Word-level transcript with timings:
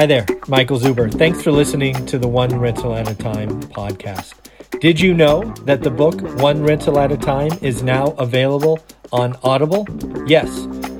Hi 0.00 0.06
there, 0.06 0.24
Michael 0.48 0.80
Zuber. 0.80 1.12
Thanks 1.12 1.42
for 1.42 1.52
listening 1.52 2.06
to 2.06 2.18
the 2.18 2.26
One 2.26 2.58
Rental 2.58 2.94
at 2.94 3.06
a 3.06 3.14
Time 3.14 3.60
podcast. 3.64 4.32
Did 4.80 4.98
you 4.98 5.12
know 5.12 5.42
that 5.66 5.82
the 5.82 5.90
book 5.90 6.22
One 6.40 6.62
Rental 6.62 6.98
at 6.98 7.12
a 7.12 7.18
Time 7.18 7.50
is 7.60 7.82
now 7.82 8.12
available 8.12 8.80
on 9.12 9.36
Audible? 9.42 9.86
Yes, 10.26 10.48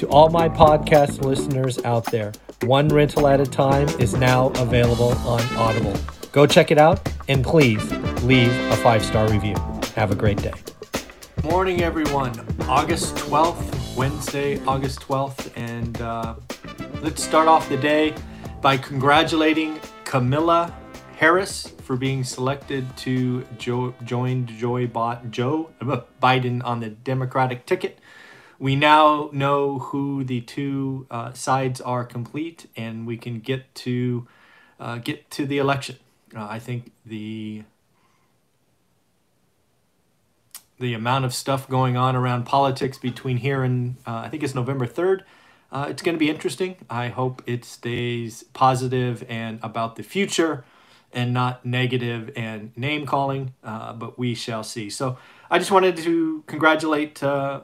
to 0.00 0.06
all 0.10 0.28
my 0.28 0.50
podcast 0.50 1.24
listeners 1.24 1.82
out 1.82 2.04
there, 2.12 2.32
One 2.64 2.88
Rental 2.88 3.26
at 3.26 3.40
a 3.40 3.46
Time 3.46 3.88
is 3.98 4.16
now 4.16 4.48
available 4.56 5.12
on 5.26 5.40
Audible. 5.56 5.94
Go 6.32 6.46
check 6.46 6.70
it 6.70 6.76
out 6.76 7.10
and 7.26 7.42
please 7.42 7.82
leave 8.22 8.52
a 8.70 8.76
five 8.76 9.02
star 9.02 9.30
review. 9.30 9.54
Have 9.96 10.10
a 10.10 10.14
great 10.14 10.42
day. 10.42 10.52
Morning, 11.42 11.80
everyone. 11.80 12.38
August 12.68 13.14
12th, 13.14 13.96
Wednesday, 13.96 14.62
August 14.66 15.00
12th, 15.00 15.50
and 15.56 15.98
uh, 16.02 16.34
let's 17.00 17.24
start 17.24 17.48
off 17.48 17.66
the 17.70 17.78
day 17.78 18.14
by 18.60 18.76
congratulating 18.76 19.80
Kamala 20.04 20.74
Harris 21.16 21.72
for 21.84 21.96
being 21.96 22.24
selected 22.24 22.94
to 22.98 23.44
jo- 23.58 23.94
join 24.04 24.46
Joe 24.46 24.86
Biden 26.22 26.64
on 26.64 26.80
the 26.80 26.90
Democratic 26.90 27.64
ticket. 27.64 27.98
We 28.58 28.76
now 28.76 29.30
know 29.32 29.78
who 29.78 30.24
the 30.24 30.42
two 30.42 31.06
uh, 31.10 31.32
sides 31.32 31.80
are 31.80 32.04
complete, 32.04 32.66
and 32.76 33.06
we 33.06 33.16
can 33.16 33.40
get 33.40 33.74
to 33.76 34.28
uh, 34.78 34.98
get 34.98 35.30
to 35.32 35.46
the 35.46 35.56
election. 35.56 35.96
Uh, 36.36 36.46
I 36.48 36.58
think 36.58 36.92
the 37.06 37.64
the 40.78 40.92
amount 40.92 41.24
of 41.24 41.34
stuff 41.34 41.68
going 41.68 41.96
on 41.96 42.14
around 42.16 42.44
politics 42.44 42.98
between 42.98 43.38
here 43.38 43.62
and 43.62 43.96
uh, 44.06 44.16
I 44.16 44.28
think 44.28 44.42
it's 44.42 44.54
November 44.54 44.86
third 44.86 45.24
uh, 45.72 45.86
it's 45.88 46.02
going 46.02 46.14
to 46.14 46.18
be 46.18 46.30
interesting. 46.30 46.76
I 46.88 47.08
hope 47.08 47.42
it 47.46 47.64
stays 47.64 48.42
positive 48.52 49.24
and 49.28 49.58
about 49.62 49.96
the 49.96 50.02
future 50.02 50.64
and 51.12 51.32
not 51.32 51.64
negative 51.64 52.30
and 52.36 52.76
name 52.76 53.06
calling, 53.06 53.54
uh, 53.64 53.92
but 53.92 54.18
we 54.18 54.34
shall 54.34 54.62
see. 54.62 54.90
So 54.90 55.18
I 55.50 55.58
just 55.58 55.70
wanted 55.70 55.96
to 55.98 56.44
congratulate 56.46 57.22
uh, 57.22 57.62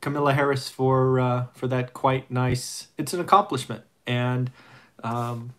Kamala 0.00 0.32
Harris 0.32 0.68
for 0.68 1.20
uh, 1.20 1.46
for 1.54 1.66
that 1.68 1.92
quite 1.92 2.30
nice. 2.30 2.88
It's 2.96 3.12
an 3.12 3.20
accomplishment, 3.20 3.84
and 4.06 4.50
um, 5.04 5.52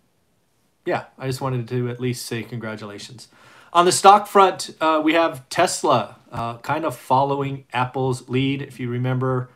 yeah, 0.86 1.05
I 1.17 1.28
just 1.28 1.42
wanted 1.42 1.67
to 1.70 1.89
at 1.89 2.00
least 2.00 2.26
say 2.26 2.44
congratulations. 2.44 3.28
On 3.73 3.86
the 3.86 3.92
stock 3.92 4.28
front, 4.28 4.76
uh, 4.81 5.02
we 5.03 5.14
have 5.14 5.48
Tesla 5.48 6.17
uh, 6.31 6.58
kind 6.58 6.83
of 6.83 6.95
following 6.95 7.66
Apple's 7.72 8.28
lead. 8.28 8.61
If 8.61 8.80
you 8.80 8.89
remember 8.89 9.50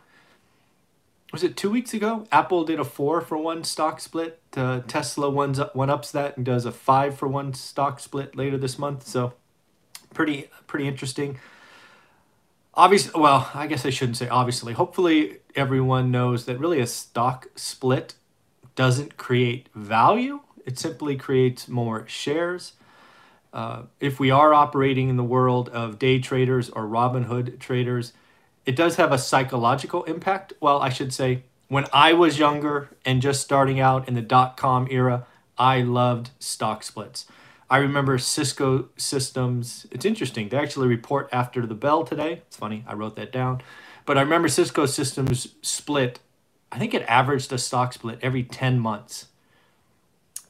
was 1.35 1.43
it 1.43 1.57
two 1.57 1.69
weeks 1.69 1.93
ago? 1.93 2.25
Apple 2.31 2.63
did 2.63 2.79
a 2.79 2.85
four 2.85 3.19
for 3.19 3.37
one 3.37 3.65
stock 3.65 3.99
split. 3.99 4.39
Uh, 4.55 4.79
Tesla 4.87 5.29
ones 5.29 5.59
up, 5.59 5.75
one 5.75 5.89
ups 5.89 6.09
that 6.11 6.37
and 6.37 6.45
does 6.45 6.63
a 6.63 6.71
five 6.71 7.17
for 7.17 7.27
one 7.27 7.53
stock 7.53 7.99
split 7.99 8.37
later 8.37 8.57
this 8.57 8.79
month. 8.79 9.05
So 9.05 9.33
pretty 10.13 10.49
pretty 10.65 10.87
interesting. 10.87 11.37
Obviously, 12.73 13.19
well, 13.19 13.51
I 13.53 13.67
guess 13.67 13.85
I 13.85 13.89
shouldn't 13.89 14.15
say 14.15 14.29
obviously. 14.29 14.71
Hopefully, 14.71 15.39
everyone 15.57 16.09
knows 16.09 16.45
that 16.45 16.57
really 16.57 16.79
a 16.79 16.87
stock 16.87 17.47
split 17.57 18.13
doesn't 18.75 19.17
create 19.17 19.67
value. 19.75 20.39
It 20.65 20.79
simply 20.79 21.17
creates 21.17 21.67
more 21.67 22.07
shares. 22.07 22.73
Uh, 23.51 23.83
if 23.99 24.21
we 24.21 24.31
are 24.31 24.53
operating 24.53 25.09
in 25.09 25.17
the 25.17 25.23
world 25.23 25.67
of 25.67 25.99
day 25.99 26.17
traders 26.17 26.69
or 26.69 26.83
Robinhood 26.83 27.59
traders, 27.59 28.13
it 28.65 28.75
does 28.75 28.95
have 28.95 29.11
a 29.11 29.17
psychological 29.17 30.03
impact. 30.03 30.53
Well, 30.59 30.79
I 30.79 30.89
should 30.89 31.13
say, 31.13 31.43
when 31.67 31.85
I 31.93 32.13
was 32.13 32.39
younger 32.39 32.89
and 33.05 33.21
just 33.21 33.41
starting 33.41 33.79
out 33.79 34.07
in 34.07 34.13
the 34.13 34.21
dot 34.21 34.57
com 34.57 34.87
era, 34.89 35.25
I 35.57 35.81
loved 35.81 36.31
stock 36.39 36.83
splits. 36.83 37.25
I 37.69 37.77
remember 37.77 38.17
Cisco 38.17 38.89
Systems. 38.97 39.87
It's 39.89 40.05
interesting. 40.05 40.49
They 40.49 40.57
actually 40.57 40.87
report 40.87 41.29
after 41.31 41.65
the 41.65 41.73
bell 41.73 42.03
today. 42.03 42.41
It's 42.47 42.57
funny. 42.57 42.83
I 42.87 42.93
wrote 42.93 43.15
that 43.15 43.31
down. 43.31 43.61
But 44.05 44.17
I 44.17 44.21
remember 44.21 44.47
Cisco 44.47 44.85
Systems 44.85 45.55
split. 45.61 46.19
I 46.71 46.77
think 46.77 46.93
it 46.93 47.03
averaged 47.07 47.51
a 47.51 47.57
stock 47.57 47.93
split 47.93 48.19
every 48.21 48.43
10 48.43 48.79
months 48.79 49.27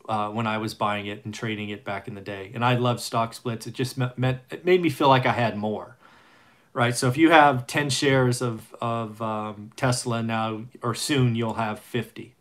uh, 0.09 0.29
when 0.29 0.45
I 0.45 0.57
was 0.57 0.73
buying 0.73 1.05
it 1.05 1.23
and 1.23 1.33
trading 1.33 1.69
it 1.69 1.85
back 1.85 2.07
in 2.09 2.15
the 2.15 2.21
day. 2.21 2.51
And 2.53 2.65
I 2.65 2.75
loved 2.75 2.99
stock 2.99 3.33
splits. 3.33 3.65
It 3.65 3.73
just 3.73 3.97
meant, 3.97 4.39
it 4.49 4.65
made 4.65 4.81
me 4.81 4.89
feel 4.89 5.07
like 5.07 5.25
I 5.25 5.31
had 5.31 5.57
more 5.57 5.94
right? 6.75 6.95
So 6.95 7.07
if 7.07 7.15
you 7.15 7.31
have 7.31 7.67
10 7.67 7.89
shares 7.89 8.41
of, 8.41 8.75
of 8.81 9.21
um, 9.21 9.71
Tesla 9.77 10.21
now 10.21 10.65
or 10.83 10.93
soon, 10.93 11.33
you'll 11.33 11.53
have 11.53 11.79
50. 11.79 12.35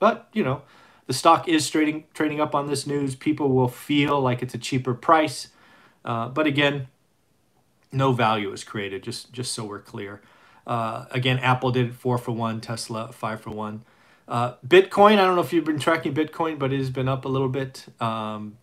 But, 0.00 0.28
you 0.32 0.42
know, 0.42 0.62
the 1.06 1.12
stock 1.12 1.46
is 1.46 1.70
trading 1.70 2.04
trading 2.12 2.40
up 2.40 2.56
on 2.56 2.66
this 2.66 2.88
news. 2.88 3.14
People 3.14 3.50
will 3.50 3.68
feel 3.68 4.20
like 4.20 4.42
it's 4.42 4.54
a 4.54 4.58
cheaper 4.58 4.94
price. 4.94 5.48
Uh, 6.04 6.28
but 6.28 6.48
again, 6.48 6.88
no 7.92 8.12
value 8.12 8.52
is 8.52 8.64
created, 8.64 9.04
just, 9.04 9.32
just 9.32 9.52
so 9.52 9.64
we're 9.64 9.80
clear. 9.80 10.20
Uh, 10.66 11.04
again, 11.12 11.38
Apple 11.38 11.70
did 11.70 11.94
four 11.94 12.18
for 12.18 12.32
one, 12.32 12.60
Tesla 12.60 13.12
five 13.12 13.40
for 13.40 13.50
one. 13.50 13.84
Uh, 14.26 14.54
Bitcoin, 14.66 15.12
I 15.12 15.24
don't 15.24 15.36
know 15.36 15.42
if 15.42 15.52
you've 15.52 15.64
been 15.64 15.78
tracking 15.78 16.12
Bitcoin, 16.12 16.58
but 16.58 16.72
it 16.72 16.78
has 16.78 16.90
been 16.90 17.08
up 17.08 17.24
a 17.24 17.28
little 17.28 17.48
bit. 17.48 17.86
Um, 18.00 18.58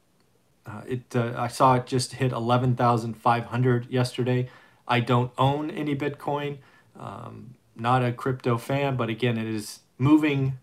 uh, 0.66 0.82
it 0.86 1.16
uh, 1.16 1.34
I 1.38 1.48
saw 1.48 1.76
it 1.76 1.86
just 1.86 2.16
hit 2.16 2.34
11,500 2.34 3.90
yesterday. 3.90 4.50
I 4.88 5.00
don't 5.00 5.32
own 5.38 5.70
any 5.72 5.96
Bitcoin. 5.96 6.58
Um, 7.00 7.56
not 7.76 8.04
a 8.04 8.12
crypto 8.12 8.58
fan, 8.58 8.96
but 8.96 9.10
again, 9.10 9.38
it 9.38 9.48
is 9.48 9.80
moving 9.98 10.60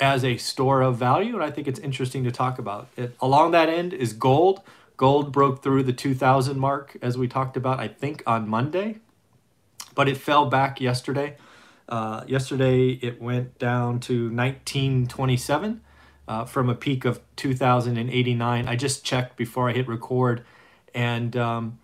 as 0.00 0.24
a 0.24 0.36
store 0.36 0.82
of 0.82 0.96
value, 0.96 1.34
and 1.34 1.42
I 1.42 1.50
think 1.50 1.66
it's 1.66 1.80
interesting 1.80 2.24
to 2.24 2.30
talk 2.30 2.58
about. 2.58 2.88
It, 2.96 3.16
along 3.20 3.52
that 3.52 3.68
end 3.68 3.92
is 3.92 4.12
gold. 4.12 4.60
Gold 4.96 5.32
broke 5.32 5.62
through 5.62 5.84
the 5.84 5.92
2000 5.92 6.58
mark, 6.58 6.96
as 7.00 7.16
we 7.16 7.28
talked 7.28 7.56
about, 7.56 7.80
I 7.80 7.88
think, 7.88 8.22
on 8.26 8.48
Monday, 8.48 8.98
but 9.94 10.08
it 10.08 10.16
fell 10.16 10.46
back 10.46 10.80
yesterday. 10.80 11.36
Uh, 11.88 12.22
yesterday, 12.26 12.90
it 12.90 13.20
went 13.20 13.58
down 13.58 13.98
to 14.00 14.24
1927 14.30 15.80
uh, 16.26 16.44
from 16.44 16.68
a 16.68 16.74
peak 16.74 17.04
of 17.04 17.20
2089. 17.36 18.68
I 18.68 18.76
just 18.76 19.04
checked 19.04 19.36
before 19.36 19.70
I 19.70 19.72
hit 19.72 19.88
record, 19.88 20.44
and 20.94 21.36
um, 21.36 21.78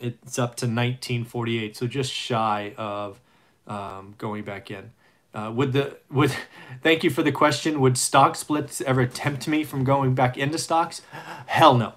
it's 0.00 0.38
up 0.38 0.56
to 0.56 0.66
1948, 0.66 1.76
so 1.76 1.86
just 1.86 2.12
shy 2.12 2.74
of 2.76 3.20
um, 3.66 4.14
going 4.18 4.44
back 4.44 4.70
in. 4.70 4.92
Uh, 5.34 5.52
would 5.54 5.72
the 5.72 5.98
would 6.10 6.34
thank 6.82 7.04
you 7.04 7.10
for 7.10 7.22
the 7.22 7.32
question. 7.32 7.80
Would 7.80 7.98
stock 7.98 8.34
splits 8.36 8.80
ever 8.80 9.06
tempt 9.06 9.46
me 9.46 9.64
from 9.64 9.84
going 9.84 10.14
back 10.14 10.36
into 10.38 10.58
stocks? 10.58 11.02
Hell 11.46 11.76
no. 11.76 11.94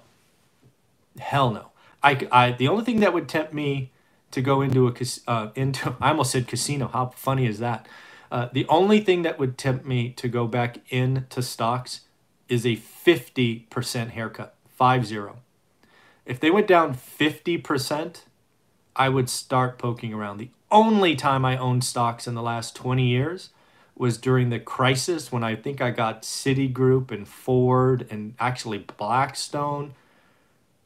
Hell 1.18 1.50
no. 1.50 1.70
I, 2.02 2.28
I 2.30 2.52
the 2.52 2.68
only 2.68 2.84
thing 2.84 3.00
that 3.00 3.12
would 3.14 3.28
tempt 3.28 3.52
me 3.52 3.90
to 4.32 4.42
go 4.42 4.60
into 4.60 4.88
a 4.88 4.94
uh, 5.26 5.50
into 5.54 5.96
I 6.00 6.10
almost 6.10 6.32
said 6.32 6.46
casino. 6.46 6.88
How 6.88 7.06
funny 7.16 7.46
is 7.46 7.58
that? 7.58 7.86
Uh, 8.30 8.48
the 8.52 8.66
only 8.68 9.00
thing 9.00 9.22
that 9.22 9.38
would 9.38 9.58
tempt 9.58 9.84
me 9.86 10.10
to 10.10 10.28
go 10.28 10.46
back 10.46 10.78
into 10.90 11.42
stocks 11.42 12.00
is 12.48 12.66
a 12.66 12.76
fifty 12.76 13.60
percent 13.70 14.10
haircut, 14.10 14.54
five 14.68 15.06
zero. 15.06 15.38
If 16.24 16.40
they 16.40 16.50
went 16.50 16.66
down 16.66 16.94
50%, 16.94 18.20
I 18.94 19.08
would 19.08 19.28
start 19.28 19.78
poking 19.78 20.12
around. 20.12 20.38
The 20.38 20.50
only 20.70 21.16
time 21.16 21.44
I 21.44 21.56
owned 21.56 21.84
stocks 21.84 22.26
in 22.26 22.34
the 22.34 22.42
last 22.42 22.76
20 22.76 23.04
years 23.06 23.50
was 23.96 24.18
during 24.18 24.50
the 24.50 24.58
crisis 24.58 25.30
when 25.30 25.44
I 25.44 25.54
think 25.54 25.80
I 25.80 25.90
got 25.90 26.22
Citigroup 26.22 27.10
and 27.10 27.28
Ford 27.28 28.06
and 28.10 28.34
actually 28.40 28.78
Blackstone 28.78 29.94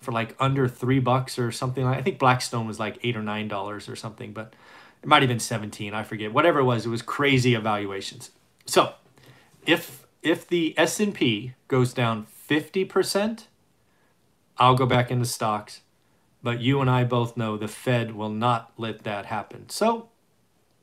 for 0.01 0.13
like 0.13 0.37
under 0.39 0.69
three 0.69 0.99
bucks 0.99 1.39
or 1.39 1.51
something 1.51 1.85
I 1.85 2.03
think 2.03 2.19
Blackstone 2.19 2.67
was 2.67 2.79
like 2.79 2.99
eight 3.03 3.17
or 3.17 3.23
nine 3.23 3.49
dollars 3.49 3.89
or 3.89 3.97
something, 3.97 4.33
but 4.33 4.55
it 5.03 5.09
might 5.09 5.23
have 5.23 5.29
been 5.29 5.41
17, 5.41 5.95
I 5.95 6.03
forget. 6.03 6.33
Whatever 6.33 6.61
it 6.61 6.65
was, 6.65 6.87
it 6.87 6.89
was 6.89 7.03
crazy 7.03 7.55
evaluations. 7.55 8.31
So 8.67 8.95
if 9.67 10.07
if 10.23 10.47
the 10.49 10.75
S&P 10.77 11.53
goes 11.69 11.93
down 11.93 12.27
50%, 12.49 13.45
I'll 14.59 14.75
go 14.75 14.87
back 14.87 15.11
into 15.11 15.27
stocks. 15.27 15.83
But 16.43 16.61
you 16.61 16.81
and 16.81 16.89
I 16.89 17.05
both 17.05 17.37
know 17.37 17.57
the 17.57 17.69
Fed 17.69 18.15
will 18.15 18.31
not 18.31 18.73
let 18.77 19.03
that 19.05 19.27
happen. 19.27 19.69
So, 19.69 20.09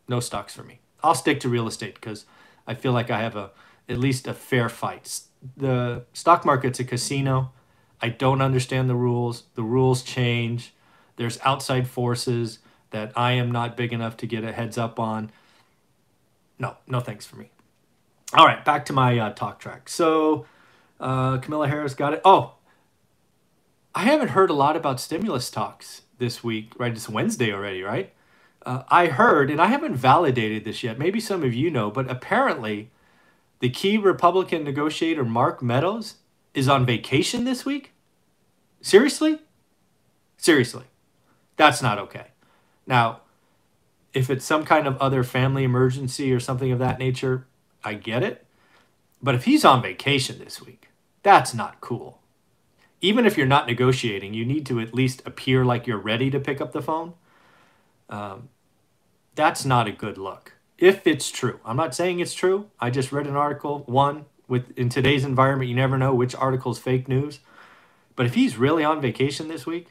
no 0.08 0.20
stocks 0.20 0.54
for 0.54 0.64
me. 0.64 0.80
I'll 1.02 1.16
stick 1.16 1.40
to 1.42 1.50
real 1.50 1.68
estate 1.68 1.96
because 1.96 2.26
I 2.68 2.74
feel 2.74 2.92
like 2.92 3.10
I 3.10 3.22
have 3.22 3.36
a 3.36 3.52
at 3.88 3.98
least 3.98 4.28
a 4.28 4.34
fair 4.34 4.70
fight. 4.70 5.22
The 5.58 6.04
stock 6.14 6.46
market's 6.46 6.80
a 6.80 6.84
casino. 6.84 7.52
I 8.02 8.10
don't 8.10 8.42
understand 8.42 8.90
the 8.90 8.96
rules. 8.96 9.44
The 9.56 9.64
rules 9.64 10.04
change. 10.04 10.74
There's 11.16 11.40
outside 11.44 11.88
forces 11.88 12.60
that 12.92 13.12
I 13.16 13.34
am 13.34 13.52
not 13.52 13.78
big 13.78 13.94
enough 13.94 14.18
to 14.18 14.28
get 14.28 14.44
a 14.44 14.52
heads 14.52 14.78
up 14.78 15.00
on. 15.00 15.32
No, 16.60 16.78
no 16.88 17.00
thanks 17.00 17.26
for 17.26 17.36
me. 17.36 17.50
All 18.34 18.46
right, 18.46 18.64
back 18.64 18.86
to 18.86 18.94
my 18.94 19.18
uh, 19.20 19.34
talk 19.34 19.60
track. 19.60 19.90
So, 19.90 20.46
uh, 21.00 21.38
Kamala 21.38 21.68
Harris 21.68 21.94
got 21.94 22.14
it. 22.14 22.22
Oh, 22.26 22.54
I 23.96 24.04
haven't 24.04 24.30
heard 24.30 24.50
a 24.50 24.54
lot 24.56 24.76
about 24.76 25.00
stimulus 25.00 25.52
talks 25.52 26.02
this 26.18 26.44
week, 26.44 26.74
right? 26.78 26.94
It's 26.94 27.08
Wednesday 27.08 27.54
already, 27.54 27.84
right? 27.84 28.12
Uh, 28.66 28.84
I 28.90 29.08
heard, 29.08 29.52
and 29.52 29.62
I 29.62 29.68
haven't 29.68 29.96
validated 29.96 30.64
this 30.64 30.84
yet. 30.84 30.98
Maybe 30.98 31.20
some 31.20 31.44
of 31.44 31.54
you 31.54 31.70
know, 31.70 31.92
but 31.92 32.10
apparently, 32.10 32.90
the 33.60 33.70
key 33.70 33.98
Republican 33.98 34.64
negotiator, 34.64 35.24
Mark 35.24 35.62
Meadows, 35.62 36.16
is 36.54 36.68
on 36.68 36.86
vacation 36.86 37.44
this 37.44 37.66
week? 37.66 37.92
Seriously? 38.82 39.40
Seriously. 40.38 40.86
That's 41.56 41.82
not 41.82 42.00
okay. 42.00 42.28
Now, 42.88 43.22
if 44.14 44.30
it's 44.30 44.46
some 44.46 44.66
kind 44.66 44.88
of 44.88 44.98
other 44.98 45.24
family 45.24 45.64
emergency 45.64 46.34
or 46.34 46.40
something 46.40 46.72
of 46.72 46.80
that 46.80 47.00
nature, 47.00 47.46
I 47.84 47.94
get 47.94 48.24
it. 48.24 48.46
But 49.22 49.36
if 49.36 49.46
he's 49.46 49.64
on 49.64 49.82
vacation 49.82 50.40
this 50.40 50.62
week, 50.62 50.90
that's 51.22 51.54
not 51.54 51.80
cool. 51.80 52.23
Even 53.04 53.26
if 53.26 53.38
you're 53.38 53.46
not 53.46 53.68
negotiating, 53.68 54.34
you 54.34 54.46
need 54.46 54.66
to 54.66 54.80
at 54.80 54.94
least 54.94 55.22
appear 55.26 55.66
like 55.66 55.86
you're 55.86 55.98
ready 55.98 56.32
to 56.32 56.40
pick 56.40 56.62
up 56.62 56.72
the 56.72 56.82
phone. 56.82 57.14
Um, 58.10 58.48
that's 59.36 59.66
not 59.66 59.90
a 59.90 59.92
good 59.92 60.18
look. 60.18 60.54
If 60.78 61.06
it's 61.06 61.30
true, 61.30 61.60
I'm 61.66 61.76
not 61.76 61.94
saying 61.94 62.22
it's 62.22 62.34
true. 62.34 62.70
I 62.80 62.90
just 62.90 63.12
read 63.12 63.28
an 63.28 63.36
article. 63.36 63.84
One, 63.88 64.24
with 64.48 64.72
in 64.78 64.88
today's 64.88 65.26
environment, 65.26 65.70
you 65.70 65.76
never 65.76 65.98
know 65.98 66.16
which 66.16 66.34
article 66.34 66.72
is 66.72 66.80
fake 66.80 67.10
news. 67.10 67.40
But 68.16 68.26
if 68.26 68.36
he's 68.36 68.56
really 68.58 68.86
on 68.86 69.02
vacation 69.02 69.50
this 69.50 69.66
week, 69.66 69.90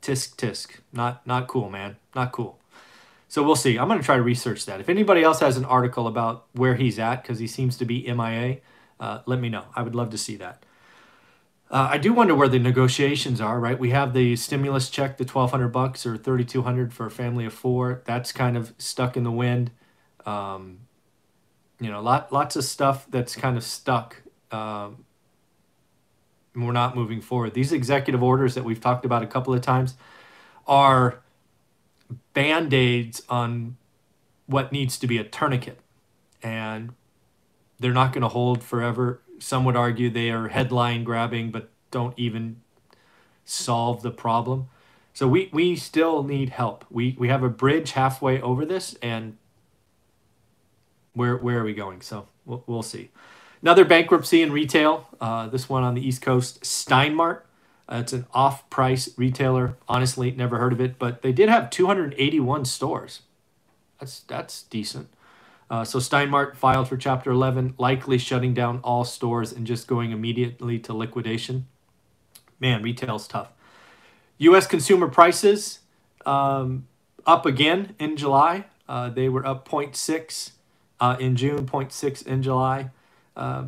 tisk 0.00 0.36
tisk, 0.36 0.78
not 0.92 1.26
not 1.26 1.48
cool, 1.48 1.68
man, 1.68 1.96
not 2.14 2.30
cool. 2.30 2.60
So 3.26 3.42
we'll 3.42 3.56
see. 3.56 3.80
I'm 3.80 3.88
going 3.88 3.98
to 3.98 4.06
try 4.06 4.14
to 4.14 4.22
research 4.22 4.64
that. 4.66 4.78
If 4.78 4.88
anybody 4.88 5.24
else 5.24 5.40
has 5.40 5.56
an 5.56 5.64
article 5.64 6.06
about 6.06 6.46
where 6.52 6.76
he's 6.76 7.00
at, 7.00 7.22
because 7.22 7.40
he 7.40 7.48
seems 7.48 7.76
to 7.78 7.84
be 7.84 8.06
MIA, 8.12 8.58
uh, 9.00 9.22
let 9.26 9.40
me 9.40 9.48
know. 9.48 9.64
I 9.74 9.82
would 9.82 9.96
love 9.96 10.10
to 10.10 10.18
see 10.18 10.36
that. 10.36 10.62
Uh, 11.68 11.88
I 11.90 11.98
do 11.98 12.12
wonder 12.12 12.34
where 12.34 12.48
the 12.48 12.58
negotiations 12.58 13.40
are. 13.40 13.58
Right, 13.58 13.78
we 13.78 13.90
have 13.90 14.12
the 14.12 14.36
stimulus 14.36 14.88
check, 14.88 15.16
the 15.16 15.24
1,200 15.24 15.68
bucks 15.68 16.06
or 16.06 16.16
3,200 16.16 16.92
for 16.92 17.06
a 17.06 17.10
family 17.10 17.44
of 17.44 17.52
four. 17.52 18.02
That's 18.04 18.32
kind 18.32 18.56
of 18.56 18.74
stuck 18.78 19.16
in 19.16 19.24
the 19.24 19.32
wind. 19.32 19.72
Um, 20.24 20.80
you 21.80 21.90
know, 21.90 22.00
lot 22.00 22.32
lots 22.32 22.56
of 22.56 22.64
stuff 22.64 23.06
that's 23.10 23.34
kind 23.34 23.56
of 23.56 23.64
stuck. 23.64 24.22
Um, 24.50 25.04
we're 26.54 26.72
not 26.72 26.96
moving 26.96 27.20
forward. 27.20 27.54
These 27.54 27.72
executive 27.72 28.22
orders 28.22 28.54
that 28.54 28.64
we've 28.64 28.80
talked 28.80 29.04
about 29.04 29.22
a 29.22 29.26
couple 29.26 29.52
of 29.52 29.60
times 29.60 29.94
are 30.66 31.20
band 32.32 32.72
aids 32.72 33.22
on 33.28 33.76
what 34.46 34.72
needs 34.72 34.98
to 34.98 35.06
be 35.06 35.18
a 35.18 35.24
tourniquet. 35.24 35.80
And 36.42 36.94
they're 37.78 37.92
not 37.92 38.12
going 38.12 38.22
to 38.22 38.28
hold 38.28 38.62
forever. 38.62 39.20
Some 39.38 39.64
would 39.64 39.76
argue 39.76 40.10
they 40.10 40.30
are 40.30 40.48
headline 40.48 41.04
grabbing, 41.04 41.50
but 41.50 41.68
don't 41.90 42.14
even 42.16 42.60
solve 43.44 44.02
the 44.02 44.10
problem. 44.10 44.68
So 45.14 45.26
we, 45.26 45.48
we 45.52 45.76
still 45.76 46.22
need 46.22 46.50
help. 46.50 46.84
We, 46.90 47.16
we 47.18 47.28
have 47.28 47.42
a 47.42 47.48
bridge 47.48 47.92
halfway 47.92 48.40
over 48.40 48.66
this, 48.66 48.96
and 49.00 49.38
where, 51.14 51.36
where 51.36 51.60
are 51.60 51.64
we 51.64 51.72
going? 51.72 52.02
So 52.02 52.28
we'll, 52.44 52.62
we'll 52.66 52.82
see. 52.82 53.10
Another 53.62 53.84
bankruptcy 53.84 54.42
in 54.42 54.52
retail, 54.52 55.08
uh, 55.20 55.48
this 55.48 55.68
one 55.68 55.82
on 55.82 55.94
the 55.94 56.06
East 56.06 56.20
Coast, 56.20 56.64
Stein 56.64 57.14
Mart. 57.14 57.46
Uh, 57.88 58.00
it's 58.02 58.12
an 58.12 58.26
off 58.34 58.68
price 58.68 59.08
retailer. 59.16 59.76
Honestly, 59.88 60.30
never 60.32 60.58
heard 60.58 60.72
of 60.72 60.80
it, 60.80 60.98
but 60.98 61.22
they 61.22 61.32
did 61.32 61.48
have 61.48 61.70
281 61.70 62.64
stores. 62.64 63.22
That's, 63.98 64.20
that's 64.20 64.64
decent. 64.64 65.08
Uh, 65.68 65.84
so 65.84 65.98
Stein 65.98 66.30
Mart 66.30 66.56
filed 66.56 66.88
for 66.88 66.96
Chapter 66.96 67.30
11, 67.30 67.74
likely 67.78 68.18
shutting 68.18 68.54
down 68.54 68.80
all 68.84 69.04
stores 69.04 69.52
and 69.52 69.66
just 69.66 69.88
going 69.88 70.12
immediately 70.12 70.78
to 70.80 70.92
liquidation. 70.92 71.66
Man, 72.60 72.82
retail's 72.82 73.26
tough. 73.26 73.50
U.S. 74.38 74.66
consumer 74.66 75.08
prices 75.08 75.80
um, 76.24 76.86
up 77.26 77.46
again 77.46 77.94
in 77.98 78.16
July. 78.16 78.66
Uh, 78.88 79.08
they 79.08 79.28
were 79.28 79.44
up 79.44 79.68
0.6 79.68 80.52
uh, 81.00 81.16
in 81.18 81.36
June, 81.36 81.66
0.6 81.66 82.26
in 82.26 82.42
July. 82.42 82.90
Uh, 83.34 83.64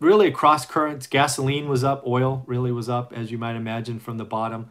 really 0.00 0.28
across 0.28 0.64
currents, 0.66 1.06
gasoline 1.06 1.68
was 1.68 1.82
up, 1.82 2.06
oil 2.06 2.44
really 2.46 2.70
was 2.70 2.88
up, 2.88 3.12
as 3.12 3.30
you 3.30 3.38
might 3.38 3.56
imagine 3.56 3.98
from 3.98 4.18
the 4.18 4.24
bottom. 4.24 4.70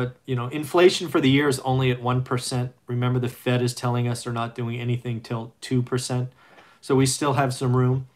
But 0.00 0.16
you 0.24 0.34
know, 0.34 0.48
inflation 0.48 1.08
for 1.08 1.20
the 1.20 1.28
year 1.28 1.46
is 1.46 1.60
only 1.60 1.90
at 1.90 2.00
one 2.00 2.24
percent. 2.24 2.72
Remember, 2.86 3.18
the 3.18 3.28
Fed 3.28 3.60
is 3.60 3.74
telling 3.74 4.08
us 4.08 4.24
they're 4.24 4.32
not 4.32 4.54
doing 4.54 4.80
anything 4.80 5.20
till 5.20 5.52
two 5.60 5.82
percent, 5.82 6.30
so 6.80 6.94
we 6.94 7.04
still 7.04 7.34
have 7.34 7.52
some 7.52 7.76
room. 7.76 8.06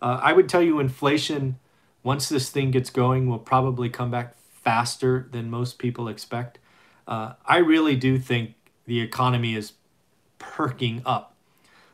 Uh, 0.00 0.18
I 0.22 0.32
would 0.32 0.48
tell 0.48 0.62
you, 0.62 0.80
inflation 0.80 1.58
once 2.02 2.30
this 2.30 2.48
thing 2.48 2.70
gets 2.70 2.88
going 2.88 3.28
will 3.28 3.38
probably 3.38 3.90
come 3.90 4.10
back 4.10 4.36
faster 4.38 5.28
than 5.32 5.50
most 5.50 5.78
people 5.78 6.08
expect. 6.08 6.60
Uh, 7.06 7.34
I 7.44 7.58
really 7.58 7.94
do 7.94 8.18
think 8.18 8.54
the 8.86 9.02
economy 9.02 9.54
is 9.54 9.74
perking 10.38 11.02
up. 11.04 11.36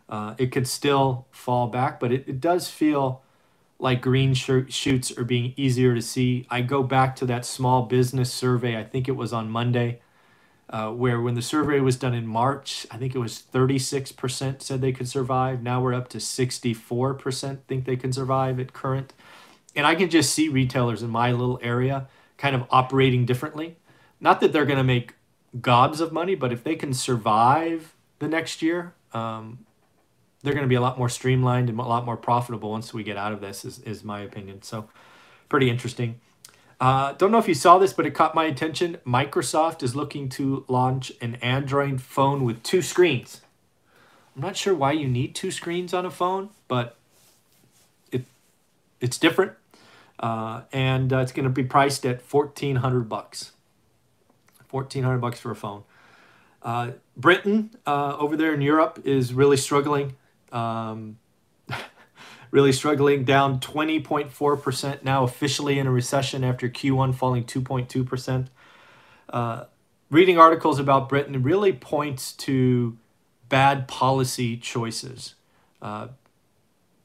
Uh, 0.09 0.37
it 0.39 0.53
could 0.53 0.69
still 0.69 1.27
fall 1.33 1.67
back, 1.67 1.99
but 1.99 2.13
it, 2.13 2.23
it 2.29 2.41
does 2.41 2.71
feel 2.71 3.23
like 3.81 4.03
green 4.03 4.35
shoots 4.35 5.17
are 5.17 5.25
being 5.25 5.55
easier 5.57 5.95
to 5.95 6.03
see. 6.03 6.47
I 6.51 6.61
go 6.61 6.83
back 6.83 7.17
to 7.17 7.27
that 7.27 7.45
small 7.45 7.83
business 7.83 8.33
survey, 8.33 8.79
I 8.79 8.85
think 8.85 9.09
it 9.09 9.17
was 9.17 9.33
on 9.33 9.51
Monday, 9.51 10.01
uh, 10.69 10.91
where 10.91 11.21
when 11.21 11.35
the 11.35 11.43
survey 11.43 11.81
was 11.81 11.97
done 11.97 12.15
in 12.15 12.27
March, 12.27 12.87
I 12.91 12.99
think 12.99 13.15
it 13.15 13.19
was 13.19 13.43
36% 13.53 14.63
said 14.63 14.81
they 14.81 14.93
could 14.93 15.09
survive. 15.09 15.63
Now 15.63 15.83
we're 15.83 15.95
up 15.95 16.09
to 16.11 16.19
64% 16.19 17.59
think 17.67 17.85
they 17.85 17.97
can 17.97 18.13
survive 18.13 18.61
at 18.61 18.73
current. 18.73 19.13
And 19.75 19.87
I 19.87 19.95
can 19.95 20.11
just 20.11 20.35
see 20.35 20.49
retailers 20.49 21.03
in 21.03 21.11
my 21.11 21.33
little 21.33 21.59
area 21.63 22.09
kind 22.37 22.55
of 22.55 22.65
operating 22.71 23.25
differently. 23.25 23.77
Not 24.21 24.41
that 24.41 24.53
they're 24.53 24.67
going 24.67 24.79
to 24.79 24.85
make 24.85 25.15
gobs 25.61 26.01
of 26.01 26.13
money, 26.13 26.35
but 26.35 26.53
if 26.53 26.63
they 26.63 26.77
can 26.77 26.93
survive 26.93 27.95
the 28.19 28.29
next 28.29 28.63
year, 28.63 28.95
um, 29.13 29.65
they're 30.43 30.55
going 30.55 30.65
to 30.65 30.69
be 30.69 30.75
a 30.75 30.81
lot 30.81 30.99
more 30.99 31.09
streamlined 31.09 31.69
and 31.69 31.79
a 31.79 31.83
lot 31.83 32.05
more 32.05 32.17
profitable 32.17 32.71
once 32.71 32.95
we 32.95 33.03
get 33.03 33.17
out 33.17 33.33
of 33.33 33.41
this, 33.41 33.65
is, 33.65 33.79
is 33.81 34.03
my 34.03 34.21
opinion. 34.21 34.63
So, 34.63 34.89
pretty 35.49 35.69
interesting. 35.69 36.21
Uh, 36.81 37.13
don't 37.13 37.31
know 37.31 37.39
if 37.39 37.47
you 37.47 37.55
saw 37.55 37.77
this, 37.79 37.93
but 37.93 38.07
it 38.07 38.13
caught 38.13 38.35
my 38.35 38.45
attention. 38.45 38.97
Microsoft 39.07 39.83
is 39.83 39.95
looking 39.95 40.31
to 40.31 40.65
launch 40.67 41.13
an 41.21 41.35
Android 41.37 42.01
phone 42.01 42.43
with 42.43 42.63
two 42.63 42.81
screens. 42.81 43.43
I'm 44.35 44.41
not 44.41 44.57
sure 44.57 44.75
why 44.75 44.93
you 44.93 45.07
need 45.07 45.35
two 45.35 45.51
screens 45.51 45.93
on 45.93 46.07
a 46.07 46.11
phone, 46.11 46.49
but 46.69 46.97
it 48.11 48.25
it's 49.01 49.19
different, 49.19 49.53
uh, 50.21 50.63
and 50.73 51.13
uh, 51.13 51.19
it's 51.19 51.33
going 51.33 51.45
to 51.45 51.51
be 51.51 51.65
priced 51.65 52.07
at 52.07 52.23
fourteen 52.23 52.77
hundred 52.77 53.11
bucks. 53.11 53.53
Fourteen 54.69 55.03
hundred 55.03 55.19
bucks 55.19 55.39
for 55.39 55.51
a 55.51 55.57
phone. 55.57 55.83
Uh, 56.63 56.93
Britain 57.17 57.73
uh, 57.87 58.17
over 58.19 58.37
there 58.37 58.55
in 58.55 58.63
Europe 58.63 59.03
is 59.05 59.35
really 59.35 59.59
struggling. 59.59 60.15
Um, 60.53 61.19
really 62.51 62.73
struggling, 62.73 63.25
down 63.25 63.61
20.4% 63.61 65.03
now 65.03 65.25
officially 65.25 65.79
in 65.79 65.87
a 65.87 65.91
recession 65.91 66.45
after 66.45 66.69
Q1 66.69 67.15
falling 67.15 67.45
2.2%. 67.45 68.49
Uh, 69.29 69.65
reading 70.11 70.39
articles 70.39 70.79
about 70.79 71.09
Britain 71.09 71.43
really 71.43 71.73
points 71.73 72.33
to 72.33 72.99
bad 73.49 73.87
policy 73.89 74.57
choices. 74.57 75.35
Uh, 75.81 76.09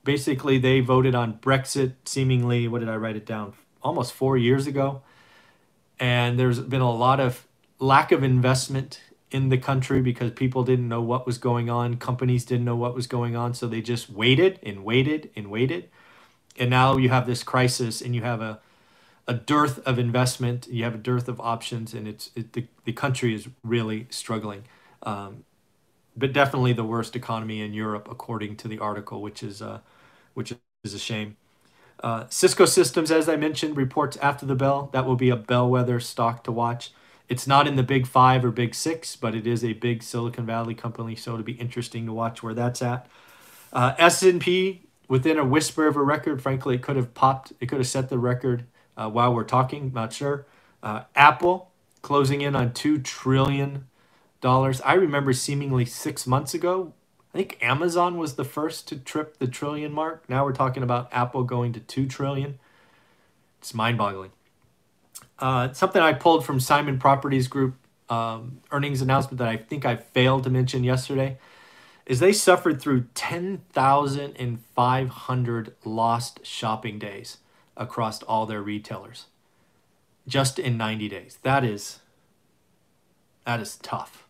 basically, 0.04 0.58
they 0.58 0.80
voted 0.80 1.14
on 1.14 1.34
Brexit 1.36 1.94
seemingly, 2.06 2.68
what 2.68 2.80
did 2.80 2.90
I 2.90 2.96
write 2.96 3.16
it 3.16 3.26
down? 3.26 3.54
Almost 3.84 4.14
four 4.14 4.38
years 4.38 4.68
ago. 4.68 5.02
And 6.00 6.40
there's 6.40 6.60
been 6.60 6.82
a 6.82 6.92
lot 6.92 7.20
of 7.20 7.48
lack 7.80 8.12
of 8.12 8.24
investment 8.24 9.02
in 9.32 9.50
the 9.50 9.58
country 9.58 10.02
because 10.02 10.32
people 10.32 10.64
didn't 10.64 10.88
know 10.88 11.02
what 11.02 11.26
was 11.26 11.38
going 11.38 11.70
on. 11.70 11.98
Companies 11.98 12.46
didn't 12.46 12.66
know 12.66 12.76
what 12.76 12.96
was 12.96 13.08
going 13.08 13.36
on. 13.36 13.54
So 13.54 13.68
they 13.68 13.82
just 13.82 14.10
waited 14.10 14.60
and 14.64 14.84
waited 14.86 15.32
and 15.36 15.50
waited. 15.52 15.90
And 16.58 16.70
now 16.70 16.98
you 16.98 17.10
have 17.10 17.28
this 17.28 17.44
crisis 17.44 18.02
and 18.02 18.16
you 18.16 18.22
have 18.24 18.42
a, 18.42 18.60
a 19.28 19.34
dearth 19.36 19.80
of 19.88 20.00
investment, 20.00 20.68
you 20.70 20.84
have 20.84 20.96
a 20.96 21.00
dearth 21.00 21.28
of 21.28 21.42
options, 21.42 21.94
and 21.94 22.08
it's 22.08 22.32
it, 22.36 22.54
the, 22.54 22.68
the 22.86 22.94
country 22.94 23.34
is 23.36 23.48
really 23.64 24.08
struggling. 24.10 24.64
Um, 25.04 25.46
but 26.16 26.34
definitely 26.34 26.74
the 26.74 26.84
worst 26.86 27.16
economy 27.16 27.62
in 27.62 27.74
Europe, 27.74 28.08
according 28.10 28.58
to 28.58 28.68
the 28.68 28.80
article, 28.80 29.22
which 29.22 29.44
is 29.44 29.62
uh, 29.62 29.80
which 30.34 30.54
is 30.84 30.94
a 30.94 31.00
shame. 31.00 31.38
Uh, 32.04 32.26
Cisco 32.30 32.66
Systems, 32.66 33.12
as 33.12 33.30
I 33.30 33.36
mentioned, 33.38 33.78
reports 33.78 34.18
after 34.18 34.46
the 34.46 34.56
bell. 34.56 34.90
That 34.94 35.06
will 35.06 35.16
be 35.16 35.30
a 35.30 35.36
bellwether 35.36 36.00
stock 36.00 36.44
to 36.46 36.52
watch. 36.52 36.92
It's 37.28 37.48
not 37.48 37.68
in 37.68 37.76
the 37.76 37.84
big 37.84 38.06
five 38.06 38.46
or 38.46 38.52
big 38.52 38.76
six, 38.76 39.16
but 39.16 39.34
it 39.34 39.48
is 39.48 39.64
a 39.64 39.74
big 39.74 40.04
Silicon 40.04 40.46
Valley 40.46 40.76
company, 40.76 41.16
so 41.16 41.34
it'll 41.34 41.44
be 41.44 41.54
interesting 41.54 42.06
to 42.06 42.14
watch 42.14 42.44
where 42.44 42.54
that's 42.54 42.82
at. 42.82 43.08
Uh, 43.74 43.94
S&P 43.98 44.84
within 45.08 45.38
a 45.38 45.46
whisper 45.46 45.88
of 45.88 45.96
a 45.96 46.04
record. 46.04 46.42
Frankly, 46.42 46.76
it 46.76 46.82
could 46.82 46.96
have 46.96 47.14
popped. 47.14 47.54
It 47.60 47.68
could 47.68 47.80
have 47.80 47.88
set 47.88 48.10
the 48.10 48.20
record 48.20 48.66
uh, 48.96 49.10
while 49.10 49.34
we're 49.34 49.44
talking. 49.44 49.92
Not 49.94 50.14
sure. 50.14 50.46
Uh, 50.84 51.04
Apple 51.16 51.72
closing 52.02 52.42
in 52.42 52.56
on 52.56 52.72
two 52.72 53.00
trillion 53.00 53.88
dollars. 54.40 54.80
I 54.82 54.94
remember 54.94 55.34
seemingly 55.34 55.86
six 55.86 56.28
months 56.28 56.54
ago. 56.54 56.94
I 57.34 57.38
think 57.40 57.58
Amazon 57.62 58.18
was 58.18 58.36
the 58.36 58.46
first 58.46 58.88
to 58.90 58.96
trip 58.96 59.40
the 59.40 59.48
trillion 59.48 59.92
mark. 59.92 60.30
Now 60.30 60.46
we're 60.46 60.54
talking 60.54 60.84
about 60.84 61.10
Apple 61.12 61.44
going 61.44 61.74
to 61.74 61.80
two 61.80 62.06
trillion. 62.08 62.60
It's 63.60 63.74
mind-boggling. 63.74 64.32
Uh, 65.38 65.72
something 65.74 66.02
I 66.02 66.14
pulled 66.14 66.46
from 66.46 66.60
Simon 66.60 66.98
Properties 66.98 67.48
Group 67.48 67.76
um, 68.10 68.62
earnings 68.72 69.02
announcement 69.02 69.38
that 69.40 69.48
I 69.48 69.58
think 69.58 69.86
I 69.86 69.96
failed 69.96 70.44
to 70.44 70.50
mention 70.50 70.84
yesterday 70.84 71.38
is 72.06 72.20
they 72.20 72.34
suffered 72.34 72.82
through 72.82 73.06
10,500 73.16 75.76
lost 75.84 76.46
shopping 76.46 77.00
days 77.00 77.38
across 77.76 78.22
all 78.24 78.46
their 78.46 78.62
retailers 78.62 79.26
just 80.28 80.60
in 80.60 80.78
90 80.78 81.10
days. 81.10 81.40
That 81.44 81.64
is 81.64 82.00
that 83.46 83.60
is 83.60 83.78
tough. 83.78 84.28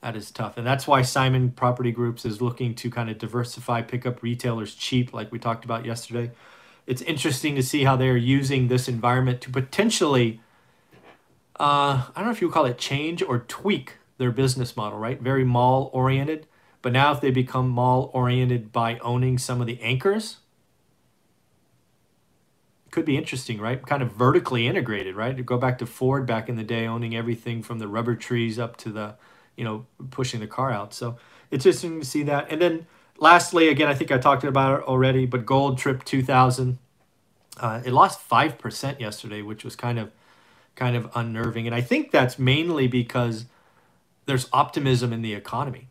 That 0.00 0.14
is 0.14 0.30
tough. 0.30 0.56
And 0.56 0.66
that's 0.66 0.86
why 0.86 1.02
Simon 1.02 1.50
Property 1.50 1.90
Groups 1.90 2.24
is 2.24 2.40
looking 2.40 2.74
to 2.76 2.88
kind 2.88 3.10
of 3.10 3.18
diversify, 3.18 3.82
pick 3.82 4.06
up 4.06 4.22
retailers 4.22 4.76
cheap 4.76 5.12
like 5.12 5.32
we 5.32 5.40
talked 5.40 5.64
about 5.64 5.84
yesterday. 5.84 6.30
It's 6.88 7.02
interesting 7.02 7.54
to 7.54 7.62
see 7.62 7.84
how 7.84 7.96
they 7.96 8.08
are 8.08 8.16
using 8.16 8.68
this 8.68 8.88
environment 8.88 9.42
to 9.42 9.50
potentially 9.50 10.40
uh, 11.60 12.06
I 12.08 12.12
don't 12.14 12.26
know 12.26 12.30
if 12.30 12.40
you 12.40 12.46
would 12.48 12.54
call 12.54 12.64
it 12.66 12.78
change 12.78 13.22
or 13.22 13.40
tweak 13.40 13.96
their 14.16 14.30
business 14.30 14.76
model, 14.76 14.98
right? 14.98 15.20
Very 15.20 15.44
mall 15.44 15.90
oriented. 15.92 16.46
But 16.80 16.92
now 16.92 17.12
if 17.12 17.20
they 17.20 17.30
become 17.30 17.68
mall 17.68 18.10
oriented 18.14 18.72
by 18.72 18.98
owning 19.00 19.36
some 19.38 19.60
of 19.60 19.66
the 19.66 19.80
anchors, 19.82 20.38
could 22.90 23.04
be 23.04 23.18
interesting, 23.18 23.60
right? 23.60 23.84
Kind 23.84 24.02
of 24.02 24.12
vertically 24.12 24.66
integrated, 24.66 25.14
right? 25.14 25.36
To 25.36 25.42
go 25.42 25.58
back 25.58 25.78
to 25.78 25.86
Ford 25.86 26.26
back 26.26 26.48
in 26.48 26.56
the 26.56 26.64
day, 26.64 26.86
owning 26.86 27.14
everything 27.14 27.62
from 27.62 27.80
the 27.80 27.88
rubber 27.88 28.14
trees 28.14 28.58
up 28.58 28.76
to 28.78 28.90
the, 28.90 29.16
you 29.56 29.64
know, 29.64 29.86
pushing 30.10 30.40
the 30.40 30.46
car 30.46 30.70
out. 30.70 30.94
So 30.94 31.18
it's 31.50 31.66
interesting 31.66 32.00
to 32.00 32.06
see 32.06 32.22
that. 32.22 32.50
And 32.50 32.62
then 32.62 32.86
lastly, 33.18 33.68
again, 33.68 33.88
I 33.88 33.94
think 33.94 34.10
I 34.10 34.18
talked 34.18 34.44
about 34.44 34.80
it 34.80 34.86
already, 34.86 35.26
but 35.26 35.44
Gold 35.44 35.78
Trip 35.78 36.04
2000, 36.04 36.78
uh, 37.60 37.82
it 37.84 37.92
lost 37.92 38.26
5% 38.28 39.00
yesterday, 39.00 39.42
which 39.42 39.64
was 39.64 39.76
kind 39.76 39.98
of 39.98 40.10
kind 40.74 40.94
of 40.94 41.10
unnerving. 41.14 41.66
And 41.66 41.74
I 41.74 41.80
think 41.80 42.12
that's 42.12 42.38
mainly 42.38 42.86
because 42.86 43.46
there's 44.26 44.48
optimism 44.52 45.12
in 45.12 45.22
the 45.22 45.34
economy. 45.34 45.88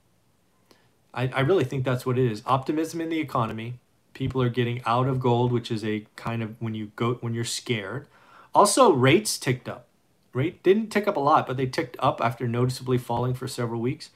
I, 1.13 1.27
I 1.27 1.39
really 1.41 1.65
think 1.65 1.83
that's 1.83 2.05
what 2.05 2.17
it 2.17 2.31
is. 2.31 2.41
Optimism 2.45 3.01
in 3.01 3.09
the 3.09 3.19
economy. 3.19 3.79
People 4.13 4.41
are 4.41 4.49
getting 4.49 4.81
out 4.85 5.07
of 5.07 5.19
gold, 5.19 5.51
which 5.51 5.69
is 5.69 5.83
a 5.83 6.05
kind 6.15 6.41
of 6.41 6.55
when 6.61 6.73
you 6.73 6.91
go 6.95 7.15
when 7.15 7.33
you're 7.33 7.43
scared. 7.43 8.07
Also, 8.55 8.93
rates 8.93 9.37
ticked 9.37 9.67
up. 9.67 9.87
Rate 10.33 10.63
didn't 10.63 10.89
tick 10.89 11.07
up 11.07 11.17
a 11.17 11.19
lot, 11.19 11.47
but 11.47 11.57
they 11.57 11.65
ticked 11.65 11.97
up 11.99 12.21
after 12.21 12.47
noticeably 12.47 12.97
falling 12.97 13.33
for 13.33 13.47
several 13.47 13.81
weeks. 13.81 14.09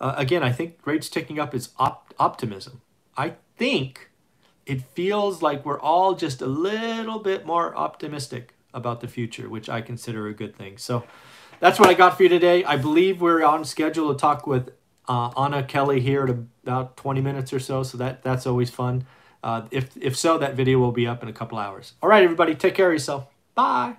Uh, 0.00 0.14
again, 0.16 0.42
I 0.42 0.52
think 0.52 0.78
rates 0.84 1.08
ticking 1.08 1.38
up 1.38 1.54
is 1.54 1.70
op- 1.78 2.14
optimism. 2.18 2.80
I 3.16 3.34
think 3.56 4.10
it 4.66 4.82
feels 4.82 5.42
like 5.42 5.64
we're 5.64 5.80
all 5.80 6.14
just 6.14 6.40
a 6.40 6.46
little 6.46 7.18
bit 7.18 7.44
more 7.44 7.76
optimistic 7.76 8.54
about 8.72 9.00
the 9.00 9.08
future, 9.08 9.48
which 9.48 9.68
I 9.68 9.80
consider 9.80 10.26
a 10.28 10.34
good 10.34 10.56
thing. 10.56 10.78
So 10.78 11.04
that's 11.58 11.78
what 11.78 11.88
I 11.88 11.94
got 11.94 12.16
for 12.16 12.22
you 12.22 12.28
today. 12.28 12.64
I 12.64 12.76
believe 12.76 13.20
we're 13.20 13.44
on 13.44 13.64
schedule 13.64 14.12
to 14.14 14.18
talk 14.18 14.46
with 14.46 14.70
uh, 15.08 15.30
Anna 15.36 15.62
Kelly 15.62 16.00
here 16.00 16.24
at 16.24 16.30
about 16.30 16.96
20 16.96 17.20
minutes 17.20 17.52
or 17.52 17.58
so. 17.60 17.82
So 17.82 17.98
that 17.98 18.22
that's 18.22 18.46
always 18.46 18.70
fun. 18.70 19.06
Uh, 19.42 19.66
if 19.70 19.96
if 19.96 20.16
so, 20.16 20.38
that 20.38 20.54
video 20.54 20.78
will 20.78 20.92
be 20.92 21.06
up 21.06 21.22
in 21.22 21.28
a 21.28 21.32
couple 21.32 21.58
hours. 21.58 21.94
All 22.02 22.08
right, 22.08 22.22
everybody, 22.22 22.54
take 22.54 22.74
care 22.74 22.88
of 22.88 22.92
yourself. 22.92 23.26
Bye. 23.54 23.96